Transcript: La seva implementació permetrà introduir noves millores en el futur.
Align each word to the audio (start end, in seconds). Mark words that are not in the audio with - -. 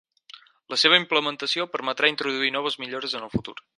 La 0.73 0.79
seva 0.83 0.97
implementació 1.01 1.67
permetrà 1.75 2.11
introduir 2.15 2.51
noves 2.57 2.79
millores 2.85 3.19
en 3.21 3.29
el 3.29 3.35
futur. 3.37 3.57